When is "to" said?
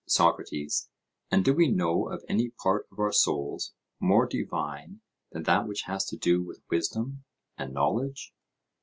6.05-6.17